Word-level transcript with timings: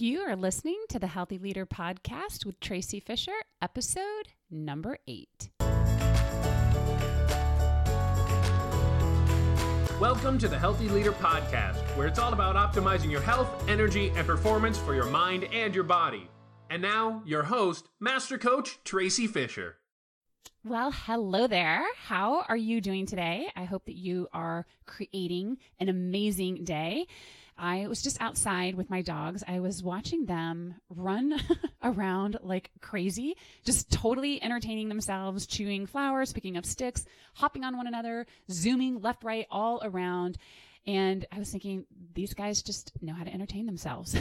You 0.00 0.20
are 0.20 0.36
listening 0.36 0.80
to 0.90 1.00
the 1.00 1.08
Healthy 1.08 1.38
Leader 1.38 1.66
Podcast 1.66 2.46
with 2.46 2.60
Traci 2.60 3.02
Fisher, 3.02 3.32
episode 3.60 4.28
number 4.48 4.98
eight. 5.08 5.50
Welcome 9.98 10.38
to 10.38 10.46
the 10.46 10.56
Healthy 10.56 10.88
Leader 10.88 11.10
Podcast, 11.10 11.80
where 11.96 12.06
it's 12.06 12.20
all 12.20 12.32
about 12.32 12.54
optimizing 12.54 13.10
your 13.10 13.22
health, 13.22 13.68
energy, 13.68 14.12
and 14.14 14.24
performance 14.24 14.78
for 14.78 14.94
your 14.94 15.06
mind 15.06 15.48
and 15.52 15.74
your 15.74 15.82
body. 15.82 16.30
And 16.70 16.80
now, 16.80 17.20
your 17.26 17.42
host, 17.42 17.88
Master 17.98 18.38
Coach 18.38 18.78
Traci 18.84 19.28
Fisher. 19.28 19.78
Well, 20.62 20.92
hello 20.92 21.48
there. 21.48 21.84
How 21.96 22.44
are 22.48 22.56
you 22.56 22.80
doing 22.80 23.04
today? 23.06 23.48
I 23.56 23.64
hope 23.64 23.86
that 23.86 23.96
you 23.96 24.28
are 24.32 24.64
creating 24.86 25.58
an 25.80 25.88
amazing 25.88 26.62
day. 26.62 27.08
I 27.58 27.88
was 27.88 28.02
just 28.02 28.20
outside 28.20 28.76
with 28.76 28.88
my 28.88 29.02
dogs. 29.02 29.42
I 29.46 29.60
was 29.60 29.82
watching 29.82 30.26
them 30.26 30.76
run 30.88 31.40
around 31.82 32.38
like 32.42 32.70
crazy, 32.80 33.36
just 33.64 33.90
totally 33.90 34.42
entertaining 34.42 34.88
themselves, 34.88 35.46
chewing 35.46 35.86
flowers, 35.86 36.32
picking 36.32 36.56
up 36.56 36.64
sticks, 36.64 37.04
hopping 37.34 37.64
on 37.64 37.76
one 37.76 37.86
another, 37.86 38.26
zooming 38.50 39.00
left, 39.00 39.24
right, 39.24 39.46
all 39.50 39.80
around. 39.82 40.38
And 40.86 41.26
I 41.32 41.38
was 41.38 41.50
thinking, 41.50 41.84
these 42.14 42.32
guys 42.32 42.62
just 42.62 42.92
know 43.02 43.12
how 43.12 43.24
to 43.24 43.32
entertain 43.32 43.66
themselves, 43.66 44.16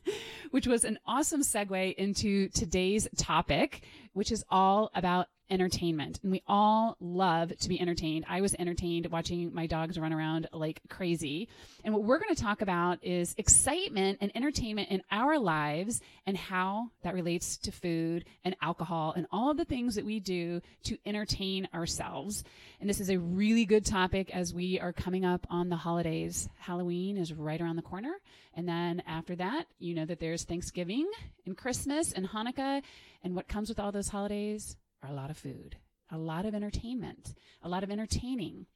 which 0.50 0.66
was 0.66 0.82
an 0.82 0.98
awesome 1.06 1.42
segue 1.42 1.94
into 1.94 2.48
today's 2.48 3.06
topic, 3.16 3.84
which 4.14 4.32
is 4.32 4.44
all 4.50 4.90
about 4.94 5.28
entertainment. 5.50 6.20
And 6.22 6.32
we 6.32 6.42
all 6.46 6.96
love 7.00 7.56
to 7.58 7.68
be 7.68 7.80
entertained. 7.80 8.24
I 8.28 8.40
was 8.40 8.54
entertained 8.58 9.06
watching 9.06 9.52
my 9.54 9.66
dogs 9.66 9.98
run 9.98 10.12
around 10.12 10.48
like 10.52 10.80
crazy. 10.88 11.48
And 11.84 11.94
what 11.94 12.04
we're 12.04 12.18
going 12.18 12.34
to 12.34 12.42
talk 12.42 12.62
about 12.62 13.02
is 13.02 13.34
excitement 13.38 14.18
and 14.20 14.30
entertainment 14.34 14.90
in 14.90 15.02
our 15.10 15.38
lives 15.38 16.00
and 16.26 16.36
how 16.36 16.90
that 17.02 17.14
relates 17.14 17.56
to 17.58 17.72
food 17.72 18.24
and 18.44 18.56
alcohol 18.60 19.14
and 19.16 19.26
all 19.30 19.50
of 19.50 19.56
the 19.56 19.64
things 19.64 19.94
that 19.94 20.04
we 20.04 20.20
do 20.20 20.60
to 20.84 20.98
entertain 21.06 21.68
ourselves. 21.72 22.44
And 22.80 22.88
this 22.88 23.00
is 23.00 23.10
a 23.10 23.18
really 23.18 23.64
good 23.64 23.84
topic 23.84 24.34
as 24.34 24.54
we 24.54 24.78
are 24.80 24.92
coming 24.92 25.24
up 25.24 25.46
on 25.50 25.68
the 25.68 25.76
holidays. 25.76 26.48
Halloween 26.58 27.16
is 27.16 27.32
right 27.32 27.60
around 27.60 27.76
the 27.76 27.82
corner. 27.82 28.14
And 28.54 28.68
then 28.68 29.02
after 29.06 29.36
that, 29.36 29.66
you 29.78 29.94
know 29.94 30.04
that 30.04 30.20
there's 30.20 30.44
Thanksgiving 30.44 31.08
and 31.46 31.56
Christmas 31.56 32.12
and 32.12 32.28
Hanukkah. 32.28 32.82
And 33.22 33.34
what 33.34 33.48
comes 33.48 33.68
with 33.68 33.80
all 33.80 33.92
those 33.92 34.08
holidays? 34.08 34.76
A 35.06 35.12
lot 35.12 35.30
of 35.30 35.36
food, 35.36 35.76
a 36.10 36.18
lot 36.18 36.46
of 36.46 36.54
entertainment, 36.54 37.34
a 37.62 37.68
lot 37.68 37.82
of 37.82 37.90
entertaining. 37.90 38.66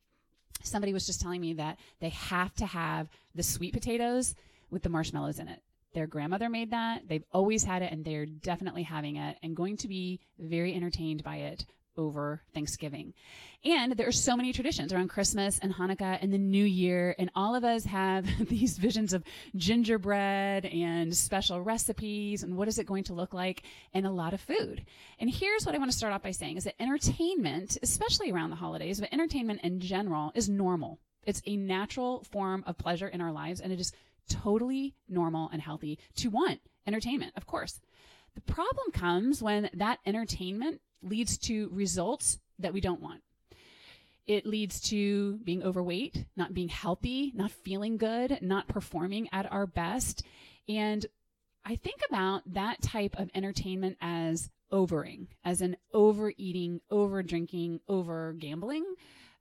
Somebody 0.63 0.93
was 0.93 1.07
just 1.07 1.21
telling 1.21 1.41
me 1.41 1.55
that 1.55 1.79
they 2.01 2.11
have 2.11 2.55
to 2.57 2.67
have 2.67 3.09
the 3.35 3.43
sweet 3.43 3.73
potatoes 3.73 4.35
with 4.71 4.83
the 4.83 4.89
marshmallows 4.89 5.39
in 5.39 5.49
it. 5.49 5.63
Their 5.95 6.07
grandmother 6.07 6.49
made 6.49 6.71
that. 6.71 7.09
They've 7.09 7.25
always 7.33 7.65
had 7.65 7.83
it 7.83 7.93
and 7.93 8.05
they're 8.05 8.27
definitely 8.27 8.85
having 8.85 9.17
it 9.17 9.37
and 9.43 9.57
going 9.57 9.77
to 9.79 9.89
be 9.89 10.21
very 10.39 10.75
entertained 10.75 11.23
by 11.23 11.37
it 11.37 11.67
over 11.97 12.43
Thanksgiving. 12.55 13.15
And 13.65 13.93
there 13.93 14.09
are 14.09 14.13
so 14.13 14.37
many 14.37 14.53
traditions 14.53 14.93
around 14.93 15.09
Christmas 15.09 15.59
and 15.61 15.75
Hanukkah 15.75 16.19
and 16.21 16.33
the 16.33 16.39
New 16.39 16.65
Year, 16.65 17.15
and 17.19 17.31
all 17.35 17.55
of 17.55 17.65
us 17.65 17.85
have 17.85 18.27
these 18.49 18.79
visions 18.79 19.13
of 19.13 19.23
gingerbread 19.57 20.67
and 20.67 21.17
special 21.17 21.61
recipes 21.61 22.43
and 22.43 22.57
what 22.57 22.69
is 22.69 22.79
it 22.79 22.87
going 22.87 23.05
to 23.05 23.15
look 23.15 23.33
like 23.33 23.63
and 23.95 24.07
a 24.07 24.11
lot 24.11 24.35
of 24.35 24.41
food. 24.41 24.85
And 25.19 25.31
here's 25.31 25.65
what 25.65 25.75
I 25.75 25.79
want 25.79 25.91
to 25.91 25.97
start 25.97 26.13
off 26.13 26.23
by 26.23 26.33
saying 26.33 26.57
is 26.57 26.65
that 26.65 26.81
entertainment, 26.81 27.79
especially 27.83 28.33
around 28.33 28.51
the 28.51 28.57
holidays, 28.57 29.01
but 29.01 29.13
entertainment 29.13 29.61
in 29.63 29.81
general 29.81 30.33
is 30.35 30.49
normal. 30.49 30.99
It's 31.25 31.43
a 31.47 31.57
natural 31.57 32.25
form 32.25 32.65
of 32.67 32.79
pleasure 32.79 33.07
in 33.07 33.21
our 33.21 33.33
lives, 33.33 33.61
and 33.61 33.73
it 33.73 33.79
is 33.79 33.93
totally 34.29 34.95
normal 35.09 35.49
and 35.53 35.63
healthy 35.63 35.99
to 36.17 36.31
want 36.31 36.61
entertainment, 36.87 37.33
of 37.37 37.47
course. 37.47 37.81
The 38.35 38.41
problem 38.41 38.93
comes 38.93 39.43
when 39.43 39.69
that 39.75 39.99
entertainment 40.07 40.81
leads 41.03 41.39
to 41.39 41.69
results 41.73 42.39
that 42.59 42.73
we 42.73 42.81
don't 42.81 43.03
want. 43.03 43.23
It 44.27 44.47
leads 44.47 44.81
to 44.91 45.39
being 45.39 45.63
overweight, 45.63 46.27
not 46.37 46.55
being 46.55 46.69
healthy, 46.69 47.33
not 47.35 47.51
feeling 47.51 47.97
good, 47.97 48.39
not 48.41 48.69
performing 48.69 49.29
at 49.33 49.51
our 49.51 49.67
best. 49.67 50.25
And 50.69 51.05
I 51.65 51.77
think 51.77 52.01
about 52.09 52.43
that 52.55 52.81
type 52.83 53.17
of 53.19 53.31
entertainment 53.35 53.97
as 54.01 54.51
overing, 54.71 55.29
as 55.45 55.61
an 55.61 55.77
overeating, 55.93 56.81
over 56.91 57.23
drinking, 57.23 57.81
over 57.89 58.33
gambling, 58.33 58.85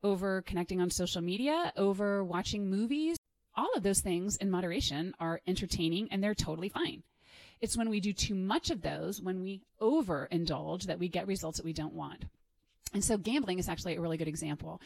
over 0.03 0.41
connecting 0.41 0.81
on 0.81 0.89
social 0.89 1.21
media, 1.21 1.71
over 1.77 2.23
watching 2.23 2.69
movies. 2.69 3.17
All 3.55 3.69
of 3.75 3.83
those 3.83 4.01
things 4.01 4.37
in 4.37 4.49
moderation 4.49 5.13
are 5.19 5.41
entertaining 5.45 6.07
and 6.11 6.23
they're 6.23 6.33
totally 6.33 6.69
fine. 6.69 7.03
It's 7.61 7.77
when 7.77 7.89
we 7.89 7.99
do 7.99 8.11
too 8.11 8.35
much 8.35 8.71
of 8.71 8.81
those, 8.81 9.21
when 9.21 9.41
we 9.41 9.61
overindulge, 9.79 10.83
that 10.83 10.99
we 10.99 11.07
get 11.07 11.27
results 11.27 11.57
that 11.57 11.65
we 11.65 11.73
don't 11.73 11.93
want. 11.93 12.25
And 12.93 13.03
so 13.03 13.17
gambling 13.17 13.59
is 13.59 13.69
actually 13.69 13.95
a 13.95 14.01
really 14.01 14.17
good 14.17 14.27
example. 14.27 14.81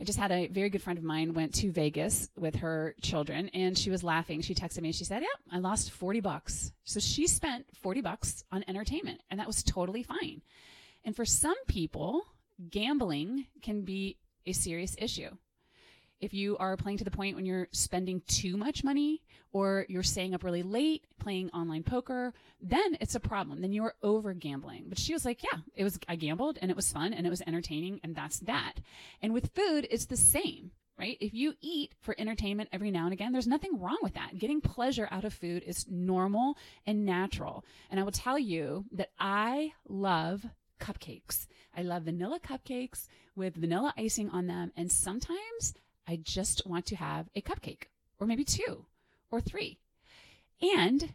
I 0.00 0.04
just 0.04 0.18
had 0.18 0.30
a 0.30 0.46
very 0.46 0.70
good 0.70 0.82
friend 0.82 0.98
of 0.98 1.04
mine 1.04 1.34
went 1.34 1.54
to 1.54 1.72
Vegas 1.72 2.28
with 2.36 2.56
her 2.56 2.94
children 3.02 3.48
and 3.48 3.76
she 3.76 3.90
was 3.90 4.04
laughing. 4.04 4.42
She 4.42 4.54
texted 4.54 4.80
me 4.80 4.88
and 4.90 4.94
she 4.94 5.04
said, 5.04 5.22
"Yeah, 5.22 5.56
I 5.56 5.58
lost 5.58 5.90
40 5.90 6.20
bucks." 6.20 6.72
So 6.84 7.00
she 7.00 7.26
spent 7.26 7.66
40 7.74 8.00
bucks 8.02 8.44
on 8.52 8.64
entertainment 8.68 9.22
and 9.28 9.40
that 9.40 9.48
was 9.48 9.64
totally 9.64 10.04
fine. 10.04 10.42
And 11.04 11.16
for 11.16 11.24
some 11.24 11.56
people, 11.66 12.22
gambling 12.70 13.46
can 13.60 13.82
be 13.82 14.18
a 14.46 14.52
serious 14.52 14.94
issue 14.98 15.30
if 16.20 16.34
you 16.34 16.56
are 16.58 16.76
playing 16.76 16.98
to 16.98 17.04
the 17.04 17.10
point 17.10 17.36
when 17.36 17.46
you're 17.46 17.68
spending 17.72 18.22
too 18.26 18.56
much 18.56 18.84
money 18.84 19.22
or 19.52 19.86
you're 19.88 20.02
staying 20.02 20.34
up 20.34 20.44
really 20.44 20.62
late 20.62 21.04
playing 21.18 21.50
online 21.50 21.82
poker, 21.82 22.32
then 22.60 22.96
it's 23.00 23.14
a 23.14 23.20
problem. 23.20 23.60
Then 23.60 23.72
you're 23.72 23.94
over 24.02 24.34
gambling. 24.34 24.86
But 24.88 24.98
she 24.98 25.12
was 25.12 25.24
like, 25.24 25.42
yeah, 25.42 25.60
it 25.74 25.84
was, 25.84 25.98
I 26.08 26.16
gambled 26.16 26.58
and 26.60 26.70
it 26.70 26.76
was 26.76 26.92
fun 26.92 27.12
and 27.12 27.26
it 27.26 27.30
was 27.30 27.42
entertaining 27.46 28.00
and 28.02 28.14
that's 28.14 28.40
that. 28.40 28.74
And 29.22 29.32
with 29.32 29.52
food, 29.54 29.86
it's 29.90 30.06
the 30.06 30.16
same. 30.16 30.72
Right? 30.98 31.16
If 31.20 31.32
you 31.32 31.54
eat 31.60 31.92
for 32.00 32.16
entertainment 32.18 32.70
every 32.72 32.90
now 32.90 33.04
and 33.04 33.12
again, 33.12 33.30
there's 33.30 33.46
nothing 33.46 33.78
wrong 33.78 33.98
with 34.02 34.14
that. 34.14 34.36
Getting 34.36 34.60
pleasure 34.60 35.06
out 35.12 35.24
of 35.24 35.32
food 35.32 35.62
is 35.64 35.86
normal 35.88 36.56
and 36.88 37.06
natural. 37.06 37.64
And 37.88 38.00
I 38.00 38.02
will 38.02 38.10
tell 38.10 38.36
you 38.36 38.84
that 38.90 39.10
I 39.16 39.74
love 39.88 40.44
cupcakes. 40.80 41.46
I 41.76 41.82
love 41.82 42.02
vanilla 42.02 42.40
cupcakes 42.40 43.06
with 43.36 43.54
vanilla 43.54 43.94
icing 43.96 44.28
on 44.30 44.48
them. 44.48 44.72
And 44.76 44.90
sometimes 44.90 45.74
I 46.08 46.16
just 46.22 46.66
want 46.66 46.86
to 46.86 46.96
have 46.96 47.28
a 47.34 47.42
cupcake 47.42 47.84
or 48.18 48.26
maybe 48.26 48.44
two 48.44 48.86
or 49.30 49.40
three. 49.42 49.78
And 50.62 51.12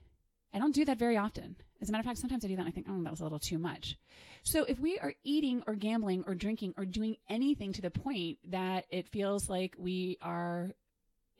I 0.53 0.59
don't 0.59 0.75
do 0.75 0.85
that 0.85 0.99
very 0.99 1.17
often. 1.17 1.55
As 1.81 1.89
a 1.89 1.91
matter 1.91 2.01
of 2.01 2.05
fact, 2.05 2.19
sometimes 2.19 2.45
I 2.45 2.47
do 2.47 2.55
that 2.55 2.61
and 2.61 2.69
I 2.69 2.71
think, 2.71 2.85
oh, 2.89 3.03
that 3.03 3.11
was 3.11 3.19
a 3.19 3.23
little 3.23 3.39
too 3.39 3.57
much. 3.57 3.97
So 4.43 4.63
if 4.65 4.79
we 4.79 4.99
are 4.99 5.13
eating 5.23 5.63
or 5.65 5.73
gambling 5.73 6.23
or 6.27 6.35
drinking 6.35 6.75
or 6.77 6.85
doing 6.85 7.17
anything 7.27 7.73
to 7.73 7.81
the 7.81 7.89
point 7.89 8.37
that 8.51 8.85
it 8.89 9.09
feels 9.09 9.49
like 9.49 9.73
we 9.77 10.17
are 10.21 10.71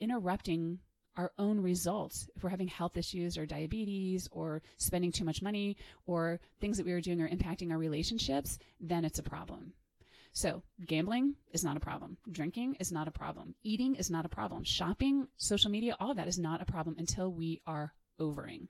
interrupting 0.00 0.80
our 1.16 1.30
own 1.38 1.60
results, 1.60 2.28
if 2.34 2.42
we're 2.42 2.50
having 2.50 2.66
health 2.66 2.96
issues 2.96 3.38
or 3.38 3.46
diabetes 3.46 4.28
or 4.32 4.62
spending 4.78 5.12
too 5.12 5.24
much 5.24 5.42
money 5.42 5.76
or 6.06 6.40
things 6.60 6.76
that 6.76 6.84
we 6.84 6.92
are 6.92 7.00
doing 7.00 7.22
are 7.22 7.28
impacting 7.28 7.70
our 7.70 7.78
relationships, 7.78 8.58
then 8.80 9.04
it's 9.04 9.20
a 9.20 9.22
problem. 9.22 9.72
So 10.34 10.64
gambling 10.84 11.36
is 11.52 11.62
not 11.62 11.76
a 11.76 11.80
problem. 11.80 12.16
Drinking 12.30 12.74
is 12.80 12.90
not 12.90 13.06
a 13.06 13.12
problem. 13.12 13.54
Eating 13.62 13.94
is 13.94 14.10
not 14.10 14.26
a 14.26 14.28
problem. 14.28 14.64
Shopping, 14.64 15.28
social 15.36 15.70
media, 15.70 15.96
all 16.00 16.10
of 16.10 16.16
that 16.16 16.26
is 16.26 16.40
not 16.40 16.60
a 16.60 16.64
problem 16.64 16.96
until 16.98 17.32
we 17.32 17.62
are 17.68 17.94
overing. 18.18 18.68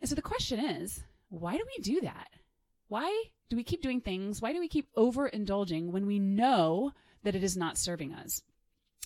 And 0.00 0.08
so 0.08 0.14
the 0.14 0.22
question 0.22 0.60
is, 0.60 1.02
why 1.28 1.56
do 1.56 1.64
we 1.76 1.82
do 1.82 2.00
that? 2.02 2.28
Why 2.86 3.24
do 3.50 3.56
we 3.56 3.64
keep 3.64 3.82
doing 3.82 4.00
things? 4.00 4.40
Why 4.40 4.52
do 4.52 4.60
we 4.60 4.68
keep 4.68 4.86
overindulging 4.94 5.90
when 5.90 6.06
we 6.06 6.20
know 6.20 6.92
that 7.24 7.34
it 7.34 7.42
is 7.42 7.56
not 7.56 7.76
serving 7.76 8.14
us? 8.14 8.42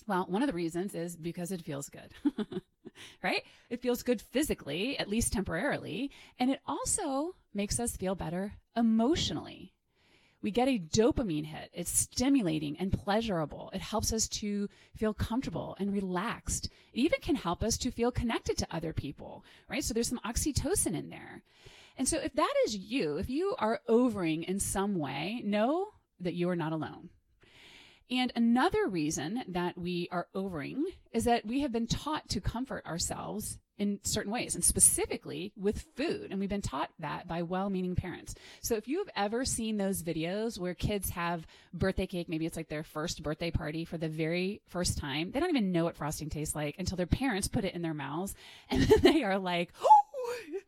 Well, 0.05 0.27
one 0.29 0.43
of 0.43 0.47
the 0.47 0.53
reasons 0.53 0.93
is 0.93 1.15
because 1.15 1.51
it 1.51 1.63
feels 1.63 1.89
good, 1.89 2.13
right? 3.23 3.41
It 3.71 3.81
feels 3.81 4.03
good 4.03 4.21
physically, 4.21 4.99
at 4.99 5.09
least 5.09 5.33
temporarily, 5.33 6.11
and 6.37 6.51
it 6.51 6.59
also 6.67 7.35
makes 7.55 7.79
us 7.79 7.97
feel 7.97 8.13
better 8.13 8.53
emotionally 8.75 9.73
we 10.41 10.51
get 10.51 10.67
a 10.67 10.79
dopamine 10.79 11.45
hit. 11.45 11.69
It's 11.73 11.91
stimulating 11.91 12.77
and 12.79 12.91
pleasurable. 12.91 13.69
It 13.73 13.81
helps 13.81 14.11
us 14.11 14.27
to 14.29 14.69
feel 14.95 15.13
comfortable 15.13 15.75
and 15.79 15.93
relaxed. 15.93 16.69
It 16.93 16.99
even 16.99 17.19
can 17.21 17.35
help 17.35 17.63
us 17.63 17.77
to 17.79 17.91
feel 17.91 18.11
connected 18.11 18.57
to 18.57 18.67
other 18.71 18.93
people, 18.93 19.45
right? 19.69 19.83
So 19.83 19.93
there's 19.93 20.09
some 20.09 20.21
oxytocin 20.25 20.95
in 20.97 21.09
there. 21.09 21.43
And 21.97 22.07
so 22.07 22.17
if 22.17 22.33
that 22.33 22.53
is 22.65 22.75
you, 22.75 23.17
if 23.17 23.29
you 23.29 23.55
are 23.59 23.81
overing 23.87 24.43
in 24.43 24.59
some 24.59 24.95
way, 24.95 25.41
know 25.45 25.89
that 26.19 26.33
you 26.33 26.49
are 26.49 26.55
not 26.55 26.73
alone. 26.73 27.09
And 28.09 28.31
another 28.35 28.87
reason 28.87 29.43
that 29.47 29.77
we 29.77 30.09
are 30.11 30.27
overing 30.35 30.85
is 31.13 31.23
that 31.23 31.45
we 31.45 31.61
have 31.61 31.71
been 31.71 31.87
taught 31.87 32.27
to 32.29 32.41
comfort 32.41 32.85
ourselves 32.85 33.57
in 33.81 33.99
certain 34.03 34.31
ways 34.31 34.53
and 34.53 34.63
specifically 34.63 35.51
with 35.57 35.83
food. 35.95 36.27
And 36.29 36.39
we've 36.39 36.47
been 36.47 36.61
taught 36.61 36.91
that 36.99 37.27
by 37.27 37.41
well-meaning 37.41 37.95
parents. 37.95 38.35
So 38.61 38.75
if 38.75 38.87
you've 38.87 39.09
ever 39.15 39.43
seen 39.43 39.77
those 39.77 40.03
videos 40.03 40.59
where 40.59 40.75
kids 40.75 41.09
have 41.09 41.47
birthday 41.73 42.05
cake, 42.05 42.29
maybe 42.29 42.45
it's 42.45 42.55
like 42.55 42.69
their 42.69 42.83
first 42.83 43.23
birthday 43.23 43.49
party 43.49 43.83
for 43.83 43.97
the 43.97 44.07
very 44.07 44.61
first 44.67 44.99
time, 44.99 45.31
they 45.31 45.39
don't 45.39 45.49
even 45.49 45.71
know 45.71 45.85
what 45.85 45.97
frosting 45.97 46.29
tastes 46.29 46.55
like 46.55 46.75
until 46.77 46.95
their 46.95 47.07
parents 47.07 47.47
put 47.47 47.65
it 47.65 47.73
in 47.73 47.81
their 47.81 47.95
mouths 47.95 48.35
and 48.69 48.83
then 48.83 48.99
they 49.01 49.23
are 49.23 49.39
like, 49.39 49.73
oh, 49.83 50.00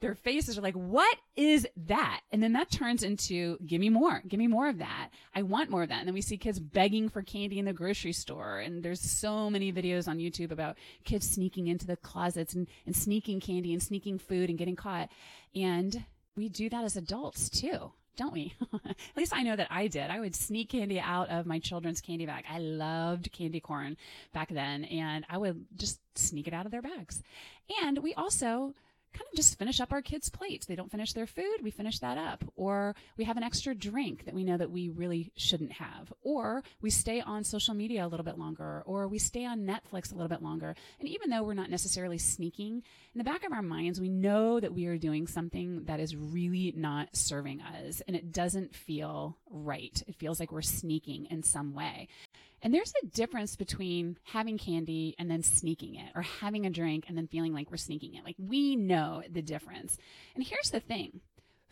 their 0.03 0.15
faces 0.15 0.57
are 0.57 0.61
like, 0.61 0.75
what 0.75 1.17
is 1.37 1.65
that? 1.87 2.19
And 2.29 2.43
then 2.43 2.51
that 2.53 2.69
turns 2.69 3.03
into, 3.03 3.57
give 3.65 3.79
me 3.79 3.89
more, 3.89 4.21
give 4.27 4.37
me 4.37 4.47
more 4.47 4.67
of 4.67 4.79
that. 4.79 5.09
I 5.33 5.43
want 5.43 5.69
more 5.69 5.81
of 5.81 5.89
that. 5.89 5.99
And 5.99 6.07
then 6.07 6.13
we 6.13 6.21
see 6.21 6.35
kids 6.35 6.59
begging 6.59 7.07
for 7.07 7.21
candy 7.21 7.57
in 7.57 7.63
the 7.63 7.71
grocery 7.71 8.11
store. 8.11 8.59
And 8.59 8.83
there's 8.83 8.99
so 8.99 9.49
many 9.49 9.71
videos 9.71 10.09
on 10.09 10.17
YouTube 10.17 10.51
about 10.51 10.77
kids 11.05 11.29
sneaking 11.29 11.67
into 11.67 11.87
the 11.87 11.95
closets 11.95 12.53
and, 12.53 12.67
and 12.85 12.93
sneaking 12.93 13.39
candy 13.39 13.71
and 13.71 13.81
sneaking 13.81 14.19
food 14.19 14.49
and 14.49 14.59
getting 14.59 14.75
caught. 14.75 15.07
And 15.55 16.03
we 16.35 16.49
do 16.49 16.69
that 16.69 16.83
as 16.83 16.97
adults 16.97 17.49
too 17.49 17.93
don't 18.15 18.31
we? 18.33 18.53
At 18.85 19.17
least 19.17 19.35
I 19.35 19.41
know 19.41 19.55
that 19.55 19.69
I 19.71 19.87
did. 19.87 20.11
I 20.11 20.19
would 20.19 20.35
sneak 20.35 20.69
candy 20.69 20.99
out 20.99 21.29
of 21.29 21.47
my 21.47 21.57
children's 21.57 21.99
candy 21.99 22.27
bag. 22.27 22.45
I 22.47 22.59
loved 22.59 23.31
candy 23.31 23.59
corn 23.59 23.97
back 24.33 24.49
then, 24.49 24.83
and 24.83 25.25
I 25.29 25.39
would 25.39 25.65
just 25.75 25.99
sneak 26.15 26.47
it 26.47 26.53
out 26.53 26.67
of 26.67 26.71
their 26.71 26.83
bags. 26.83 27.23
And 27.81 27.97
we 27.99 28.13
also 28.13 28.75
kind 29.13 29.27
of 29.31 29.35
just 29.35 29.57
finish 29.57 29.79
up 29.79 29.91
our 29.91 30.01
kids' 30.01 30.29
plates. 30.29 30.65
They 30.65 30.75
don't 30.75 30.91
finish 30.91 31.13
their 31.13 31.27
food, 31.27 31.57
we 31.61 31.71
finish 31.71 31.99
that 31.99 32.17
up. 32.17 32.43
Or 32.55 32.95
we 33.17 33.23
have 33.23 33.37
an 33.37 33.43
extra 33.43 33.75
drink 33.75 34.25
that 34.25 34.33
we 34.33 34.43
know 34.43 34.57
that 34.57 34.71
we 34.71 34.89
really 34.89 35.31
shouldn't 35.35 35.73
have. 35.73 36.11
Or 36.21 36.63
we 36.81 36.89
stay 36.89 37.21
on 37.21 37.43
social 37.43 37.73
media 37.73 38.05
a 38.05 38.07
little 38.07 38.23
bit 38.23 38.37
longer, 38.37 38.83
or 38.85 39.07
we 39.07 39.19
stay 39.19 39.45
on 39.45 39.61
Netflix 39.61 40.11
a 40.11 40.15
little 40.15 40.29
bit 40.29 40.41
longer. 40.41 40.75
And 40.99 41.07
even 41.07 41.29
though 41.29 41.43
we're 41.43 41.53
not 41.53 41.69
necessarily 41.69 42.17
sneaking, 42.17 42.83
in 43.13 43.17
the 43.17 43.23
back 43.23 43.45
of 43.45 43.51
our 43.51 43.61
minds, 43.61 44.01
we 44.01 44.09
know 44.09 44.59
that 44.59 44.73
we 44.73 44.87
are 44.87 44.97
doing 44.97 45.27
something 45.27 45.83
that 45.85 45.99
is 45.99 46.15
really 46.15 46.73
not 46.75 47.09
serving 47.15 47.61
us 47.61 48.01
and 48.07 48.15
it 48.15 48.31
doesn't 48.31 48.75
feel 48.75 49.37
right. 49.49 50.01
It 50.07 50.15
feels 50.15 50.39
like 50.39 50.51
we're 50.51 50.61
sneaking 50.61 51.27
in 51.29 51.43
some 51.43 51.73
way. 51.73 52.07
And 52.63 52.73
there's 52.73 52.93
a 53.03 53.07
difference 53.07 53.57
between 53.57 54.17
having 54.23 54.57
candy 54.57 55.15
and 55.19 55.29
then 55.29 55.43
sneaking 55.43 55.95
it, 55.95 56.11
or 56.15 56.21
having 56.21 56.65
a 56.65 56.69
drink 56.69 57.05
and 57.09 57.17
then 57.17 57.27
feeling 57.27 57.53
like 57.53 57.69
we're 57.69 57.77
sneaking 57.77 58.15
it. 58.15 58.23
Like 58.23 58.37
we 58.39 58.77
know 58.77 59.21
the 59.29 59.41
difference. 59.41 59.97
And 60.33 60.43
here's 60.43 60.71
the 60.71 60.79
thing 60.79 61.19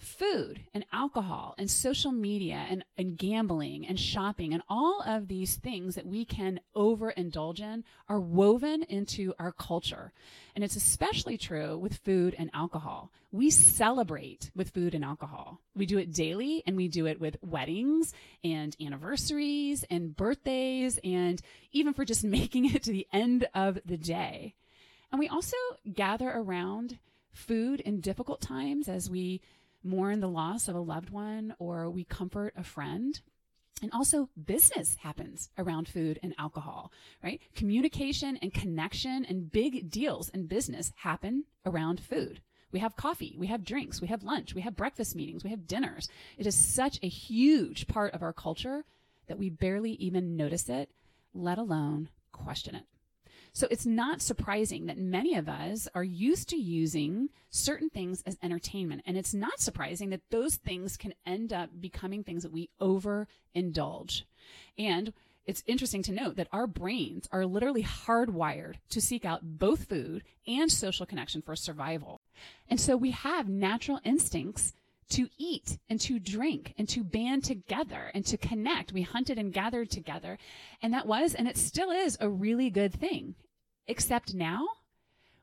food 0.02 0.62
and 0.74 0.84
alcohol 0.92 1.54
and 1.58 1.70
social 1.70 2.12
media 2.12 2.66
and, 2.70 2.84
and 2.98 3.18
gambling 3.18 3.86
and 3.86 4.00
shopping 4.00 4.52
and 4.52 4.64
all 4.68 5.04
of 5.06 5.28
these 5.28 5.56
things 5.56 5.94
that 5.96 6.08
we 6.08 6.26
can 6.26 6.60
overindulge 6.76 7.60
in 7.60 7.84
are 8.10 8.20
woven 8.20 8.82
into 8.84 9.34
our 9.38 9.52
culture. 9.52 10.12
And 10.56 10.64
it's 10.64 10.76
especially 10.76 11.38
true 11.38 11.78
with 11.78 11.98
food 11.98 12.36
and 12.38 12.50
alcohol. 12.54 13.12
We 13.32 13.52
celebrate 13.52 14.50
with 14.56 14.72
food 14.72 14.96
and 14.96 15.06
alcohol. 15.06 15.60
We 15.76 15.86
do 15.86 16.00
it 16.00 16.14
daily 16.14 16.64
and 16.66 16.76
we 16.76 16.88
do 16.88 17.06
it 17.06 17.22
with 17.22 17.38
weddings 17.42 18.12
and 18.44 18.76
anniversaries 18.82 19.86
and 19.90 20.16
birthdays 20.16 21.00
and 21.04 21.40
even 21.72 21.94
for 21.94 22.06
just 22.06 22.24
making 22.26 22.74
it 22.74 22.84
to 22.84 22.92
the 22.92 23.08
end 23.14 23.48
of 23.54 23.78
the 23.86 23.98
day. 23.98 24.56
And 25.12 25.20
we 25.20 25.28
also 25.28 25.58
gather 25.94 26.30
around 26.30 26.98
food 27.34 27.80
in 27.82 28.02
difficult 28.02 28.42
times 28.42 28.90
as 28.90 29.10
we 29.10 29.42
mourn 29.84 30.20
the 30.20 30.28
loss 30.28 30.68
of 30.68 30.76
a 30.76 30.80
loved 30.80 31.10
one 31.10 31.54
or 31.60 31.90
we 31.90 32.04
comfort 32.04 32.54
a 32.58 32.64
friend. 32.64 33.20
And 33.82 33.92
also 33.94 34.30
business 34.46 34.96
happens 34.96 35.50
around 35.58 35.88
food 35.88 36.20
and 36.22 36.36
alcohol, 36.38 36.92
right? 37.24 37.42
Communication 37.56 38.38
and 38.38 38.54
connection 38.54 39.26
and 39.26 39.52
big 39.52 39.90
deals 39.90 40.30
in 40.30 40.46
business 40.46 40.92
happen 40.98 41.46
around 41.66 42.00
food. 42.00 42.42
We 42.72 42.80
have 42.80 42.96
coffee, 42.96 43.36
we 43.38 43.48
have 43.48 43.66
drinks, 43.66 44.00
we 44.00 44.08
have 44.08 44.24
lunch, 44.24 44.54
we 44.54 44.62
have 44.62 44.76
breakfast 44.76 45.16
meetings, 45.16 45.44
we 45.44 45.50
have 45.50 45.68
dinners. 45.68 46.08
It 46.38 46.48
is 46.48 46.56
such 46.56 47.00
a 47.02 47.10
huge 47.10 47.88
part 47.88 48.14
of 48.14 48.22
our 48.22 48.34
culture 48.34 48.86
that 49.28 49.40
we 49.40 49.50
barely 49.50 49.94
even 49.94 50.38
notice 50.38 50.70
it, 50.70 50.90
let 51.34 51.58
alone 51.58 52.10
question 52.32 52.76
it. 52.76 52.84
So 53.54 53.68
it's 53.70 53.86
not 53.86 54.22
surprising 54.22 54.86
that 54.86 54.98
many 54.98 55.36
of 55.36 55.50
us 55.50 55.88
are 55.94 56.04
used 56.04 56.50
to 56.50 56.56
using 56.56 57.30
certain 57.50 57.90
things 57.90 58.24
as 58.26 58.38
entertainment. 58.42 59.04
And 59.06 59.18
it's 59.18 59.34
not 59.34 59.60
surprising 59.60 60.10
that 60.12 60.30
those 60.30 60.56
things 60.56 60.96
can 60.96 61.14
end 61.26 61.52
up 61.52 61.70
becoming 61.80 62.24
things 62.24 62.44
that 62.44 62.54
we 62.54 62.70
overindulge. 62.80 64.24
And 64.78 65.14
it's 65.46 65.64
interesting 65.66 66.04
to 66.04 66.12
note 66.12 66.36
that 66.36 66.48
our 66.52 66.68
brains 66.68 67.28
are 67.32 67.46
literally 67.46 67.84
hardwired 67.84 68.76
to 68.90 69.02
seek 69.02 69.26
out 69.26 69.42
both 69.44 69.86
food 69.86 70.24
and 70.48 70.72
social 70.72 71.06
connection 71.06 71.42
for 71.42 71.56
survival. 71.56 72.22
And 72.70 72.80
so 72.80 72.96
we 72.96 73.12
have 73.12 73.50
natural 73.50 74.00
instincts 74.04 74.74
to 75.12 75.30
eat 75.38 75.78
and 75.90 76.00
to 76.02 76.20
drink 76.20 76.74
and 76.78 76.88
to 76.90 77.04
band 77.04 77.44
together 77.44 78.12
and 78.14 78.26
to 78.26 78.38
connect. 78.38 78.94
We 78.94 79.02
hunted 79.02 79.38
and 79.38 79.54
gathered 79.54 79.90
together. 79.90 80.38
And 80.82 80.94
that 80.94 81.08
was, 81.08 81.36
and 81.36 81.48
it 81.48 81.58
still 81.58 81.92
is, 81.92 82.18
a 82.20 82.30
really 82.30 82.70
good 82.70 82.94
thing. 82.94 83.36
Except 83.88 84.34
now 84.34 84.68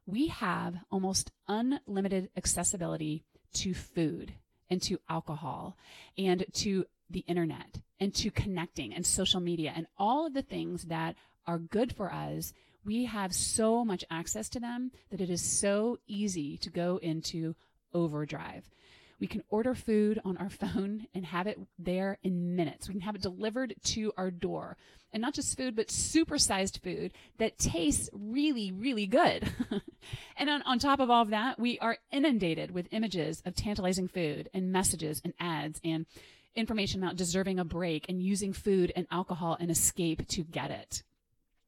we 0.07 0.29
have 0.29 0.75
almost 0.91 1.31
unlimited 1.49 2.31
accessibility 2.37 3.25
to 3.55 3.75
food 3.75 4.33
and 4.71 4.81
to 4.83 4.99
alcohol 5.09 5.77
and 6.17 6.45
to 6.55 6.87
the 7.11 7.21
internet 7.21 7.81
and 8.01 8.15
to 8.15 8.31
connecting 8.31 8.95
and 8.95 9.05
social 9.05 9.41
media 9.41 9.73
and 9.75 9.87
all 9.99 10.27
of 10.27 10.35
the 10.35 10.43
things 10.43 10.85
that 10.85 11.15
are 11.47 11.59
good 11.59 11.95
for 11.95 12.13
us. 12.13 12.53
We 12.85 13.05
have 13.05 13.35
so 13.35 13.85
much 13.85 14.05
access 14.11 14.49
to 14.51 14.61
them 14.61 14.93
that 15.11 15.21
it 15.21 15.31
is 15.31 15.43
so 15.43 15.99
easy 16.07 16.57
to 16.59 16.71
go 16.71 16.99
into 17.03 17.55
overdrive. 17.93 18.65
We 19.21 19.27
can 19.27 19.43
order 19.51 19.75
food 19.75 20.21
on 20.25 20.37
our 20.37 20.51
phone 20.51 21.07
and 21.15 21.27
have 21.27 21.47
it 21.47 21.59
there 21.79 22.19
in 22.23 22.57
minutes. 22.57 22.89
We 22.89 22.95
can 22.95 23.03
have 23.03 23.15
it 23.15 23.23
delivered 23.23 23.75
to 23.85 24.13
our 24.17 24.31
door. 24.31 24.77
And 25.13 25.23
not 25.23 25.35
just 25.35 25.57
food, 25.57 25.75
but 25.75 25.89
supersized 25.89 26.83
food 26.83 27.13
that 27.39 27.59
tastes 27.59 28.11
really, 28.13 28.73
really 28.73 29.07
good. 29.07 29.51
and 30.37 30.51
on, 30.51 30.63
on 30.63 30.79
top 30.79 31.01
of 31.01 31.09
all 31.09 31.23
of 31.23 31.31
that, 31.31 31.59
we 31.59 31.79
are 31.79 31.97
inundated 32.13 32.73
with 32.73 32.89
images 32.91 33.43
of 33.47 33.55
tantalizing 33.55 34.07
food 34.07 34.51
and 34.53 34.71
messages 34.71 35.23
and 35.25 35.33
ads 35.41 35.81
and 35.83 36.05
information 36.55 37.03
about 37.03 37.17
deserving 37.17 37.59
a 37.59 37.65
break 37.65 38.07
and 38.09 38.23
using 38.23 38.53
food 38.53 38.93
and 38.95 39.07
alcohol 39.11 39.57
and 39.59 39.71
escape 39.71 40.27
to 40.29 40.43
get 40.43 40.71
it. 40.71 41.03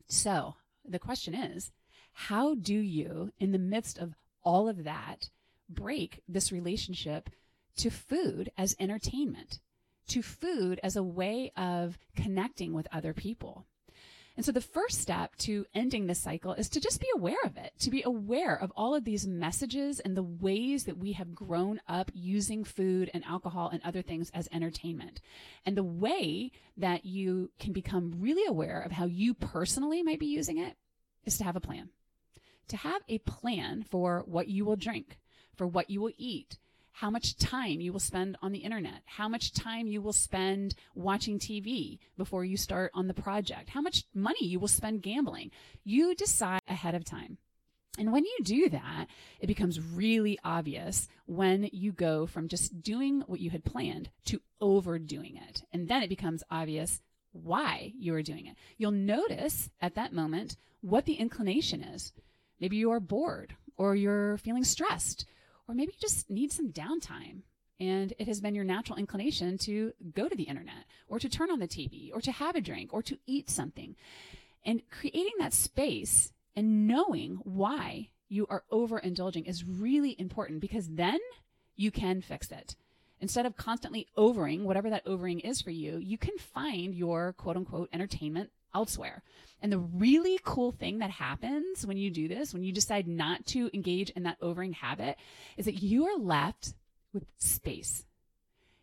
So 0.06 0.54
the 0.84 0.98
question 0.98 1.34
is, 1.34 1.70
how 2.12 2.54
do 2.54 2.74
you, 2.74 3.32
in 3.38 3.52
the 3.52 3.58
midst 3.58 3.96
of 3.98 4.14
all 4.42 4.68
of 4.68 4.84
that, 4.84 5.30
break 5.68 6.22
this 6.28 6.52
relationship 6.52 7.30
to 7.80 7.90
food 7.90 8.50
as 8.58 8.76
entertainment, 8.78 9.60
to 10.08 10.22
food 10.22 10.80
as 10.82 10.96
a 10.96 11.02
way 11.02 11.52
of 11.56 11.98
connecting 12.16 12.72
with 12.72 12.88
other 12.92 13.12
people. 13.12 13.66
And 14.36 14.44
so 14.46 14.52
the 14.52 14.60
first 14.60 15.00
step 15.00 15.36
to 15.38 15.66
ending 15.74 16.06
this 16.06 16.20
cycle 16.20 16.52
is 16.54 16.68
to 16.70 16.80
just 16.80 17.00
be 17.00 17.08
aware 17.14 17.40
of 17.44 17.56
it, 17.56 17.72
to 17.80 17.90
be 17.90 18.02
aware 18.02 18.54
of 18.54 18.72
all 18.76 18.94
of 18.94 19.04
these 19.04 19.26
messages 19.26 20.00
and 20.00 20.16
the 20.16 20.22
ways 20.22 20.84
that 20.84 20.98
we 20.98 21.12
have 21.12 21.34
grown 21.34 21.80
up 21.88 22.10
using 22.14 22.64
food 22.64 23.10
and 23.12 23.24
alcohol 23.24 23.68
and 23.70 23.82
other 23.84 24.02
things 24.02 24.30
as 24.32 24.48
entertainment. 24.52 25.20
And 25.66 25.76
the 25.76 25.82
way 25.82 26.52
that 26.76 27.04
you 27.04 27.50
can 27.58 27.72
become 27.72 28.14
really 28.18 28.46
aware 28.46 28.80
of 28.80 28.92
how 28.92 29.06
you 29.06 29.34
personally 29.34 30.02
might 30.02 30.20
be 30.20 30.26
using 30.26 30.58
it 30.58 30.76
is 31.24 31.36
to 31.38 31.44
have 31.44 31.56
a 31.56 31.60
plan. 31.60 31.90
To 32.68 32.76
have 32.76 33.02
a 33.08 33.18
plan 33.18 33.82
for 33.82 34.22
what 34.26 34.48
you 34.48 34.64
will 34.64 34.76
drink, 34.76 35.18
for 35.56 35.66
what 35.66 35.90
you 35.90 36.00
will 36.00 36.12
eat, 36.16 36.58
how 36.92 37.10
much 37.10 37.36
time 37.36 37.80
you 37.80 37.92
will 37.92 38.00
spend 38.00 38.36
on 38.42 38.52
the 38.52 38.58
internet, 38.58 39.02
how 39.06 39.28
much 39.28 39.52
time 39.52 39.86
you 39.86 40.02
will 40.02 40.12
spend 40.12 40.74
watching 40.94 41.38
TV 41.38 41.98
before 42.16 42.44
you 42.44 42.56
start 42.56 42.90
on 42.94 43.06
the 43.06 43.14
project, 43.14 43.70
how 43.70 43.80
much 43.80 44.04
money 44.14 44.46
you 44.46 44.58
will 44.58 44.68
spend 44.68 45.02
gambling. 45.02 45.50
You 45.84 46.14
decide 46.14 46.60
ahead 46.68 46.94
of 46.94 47.04
time. 47.04 47.38
And 47.98 48.12
when 48.12 48.24
you 48.24 48.38
do 48.44 48.68
that, 48.70 49.06
it 49.40 49.46
becomes 49.46 49.80
really 49.80 50.38
obvious 50.44 51.08
when 51.26 51.68
you 51.72 51.92
go 51.92 52.26
from 52.26 52.48
just 52.48 52.82
doing 52.82 53.22
what 53.26 53.40
you 53.40 53.50
had 53.50 53.64
planned 53.64 54.10
to 54.26 54.40
overdoing 54.60 55.36
it. 55.36 55.62
And 55.72 55.88
then 55.88 56.02
it 56.02 56.08
becomes 56.08 56.44
obvious 56.50 57.02
why 57.32 57.92
you 57.98 58.14
are 58.14 58.22
doing 58.22 58.46
it. 58.46 58.56
You'll 58.78 58.92
notice 58.92 59.70
at 59.80 59.94
that 59.96 60.12
moment 60.12 60.56
what 60.80 61.04
the 61.04 61.14
inclination 61.14 61.82
is. 61.82 62.12
Maybe 62.60 62.76
you 62.76 62.90
are 62.90 63.00
bored 63.00 63.54
or 63.76 63.96
you're 63.96 64.36
feeling 64.38 64.64
stressed 64.64 65.24
or 65.70 65.74
maybe 65.74 65.92
you 65.92 66.00
just 66.00 66.28
need 66.28 66.50
some 66.50 66.72
downtime 66.72 67.42
and 67.78 68.12
it 68.18 68.26
has 68.26 68.40
been 68.40 68.56
your 68.56 68.64
natural 68.64 68.98
inclination 68.98 69.56
to 69.56 69.92
go 70.12 70.28
to 70.28 70.34
the 70.34 70.42
internet 70.42 70.84
or 71.06 71.20
to 71.20 71.28
turn 71.28 71.48
on 71.48 71.60
the 71.60 71.68
TV 71.68 72.10
or 72.12 72.20
to 72.20 72.32
have 72.32 72.56
a 72.56 72.60
drink 72.60 72.92
or 72.92 73.02
to 73.02 73.16
eat 73.24 73.48
something. 73.48 73.94
And 74.66 74.82
creating 74.90 75.34
that 75.38 75.54
space 75.54 76.32
and 76.56 76.88
knowing 76.88 77.36
why 77.44 78.08
you 78.28 78.48
are 78.50 78.64
overindulging 78.72 79.48
is 79.48 79.64
really 79.64 80.16
important 80.18 80.60
because 80.60 80.88
then 80.88 81.20
you 81.76 81.92
can 81.92 82.20
fix 82.20 82.50
it. 82.50 82.74
Instead 83.20 83.46
of 83.46 83.56
constantly 83.56 84.08
overing, 84.16 84.64
whatever 84.64 84.90
that 84.90 85.06
overing 85.06 85.38
is 85.38 85.62
for 85.62 85.70
you, 85.70 85.98
you 85.98 86.18
can 86.18 86.36
find 86.36 86.96
your 86.96 87.32
quote 87.34 87.56
unquote 87.56 87.90
entertainment 87.92 88.50
elsewhere. 88.74 89.22
And 89.62 89.70
the 89.70 89.78
really 89.78 90.38
cool 90.42 90.72
thing 90.72 90.98
that 90.98 91.10
happens 91.10 91.86
when 91.86 91.96
you 91.96 92.10
do 92.10 92.28
this, 92.28 92.54
when 92.54 92.62
you 92.62 92.72
decide 92.72 93.06
not 93.06 93.46
to 93.46 93.70
engage 93.74 94.10
in 94.10 94.22
that 94.22 94.38
overing 94.40 94.72
habit, 94.72 95.16
is 95.56 95.66
that 95.66 95.82
you 95.82 96.06
are 96.06 96.18
left 96.18 96.74
with 97.12 97.24
space. 97.38 98.04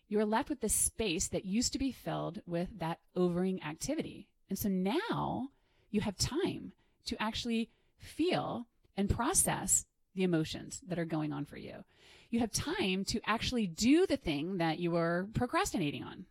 You 0.07 0.19
are 0.19 0.25
left 0.25 0.49
with 0.49 0.61
the 0.61 0.69
space 0.69 1.27
that 1.29 1.45
used 1.45 1.73
to 1.73 1.79
be 1.79 1.91
filled 1.91 2.41
with 2.45 2.69
that 2.79 2.99
overing 3.15 3.61
activity. 3.63 4.27
And 4.49 4.57
so 4.57 4.69
now 4.69 5.49
you 5.89 6.01
have 6.01 6.17
time 6.17 6.73
to 7.05 7.21
actually 7.21 7.69
feel 7.97 8.67
and 8.95 9.09
process 9.09 9.85
the 10.15 10.23
emotions 10.23 10.81
that 10.87 10.99
are 10.99 11.05
going 11.05 11.33
on 11.33 11.45
for 11.45 11.57
you. 11.57 11.83
You 12.29 12.39
have 12.39 12.51
time 12.51 13.05
to 13.05 13.21
actually 13.25 13.67
do 13.67 14.05
the 14.05 14.17
thing 14.17 14.57
that 14.57 14.79
you 14.79 14.91
were 14.91 15.27
procrastinating 15.33 16.03
on. 16.03 16.25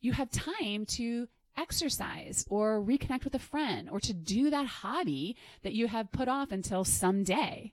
You 0.00 0.12
have 0.12 0.30
time 0.30 0.84
to 0.86 1.28
exercise 1.56 2.44
or 2.48 2.80
reconnect 2.80 3.24
with 3.24 3.34
a 3.34 3.38
friend 3.38 3.88
or 3.90 4.00
to 4.00 4.12
do 4.12 4.50
that 4.50 4.66
hobby 4.66 5.36
that 5.62 5.72
you 5.72 5.86
have 5.88 6.12
put 6.12 6.28
off 6.28 6.52
until 6.52 6.84
someday. 6.84 7.72